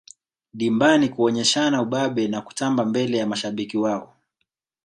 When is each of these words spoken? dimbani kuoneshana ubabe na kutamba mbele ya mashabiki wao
dimbani 0.53 1.09
kuoneshana 1.09 1.81
ubabe 1.81 2.27
na 2.27 2.41
kutamba 2.41 2.85
mbele 2.85 3.17
ya 3.17 3.27
mashabiki 3.27 3.77
wao 3.77 4.15